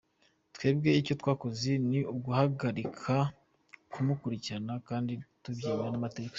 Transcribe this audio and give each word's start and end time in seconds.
Twebwe 0.55 0.89
icyo 0.99 1.13
twakoze 1.21 1.69
ni 1.89 1.99
uguhagarika 2.13 3.15
kumukurikirana 3.91 4.73
kandi 4.87 5.11
tubyemerewe 5.43 5.91
n’amategeko”. 5.93 6.29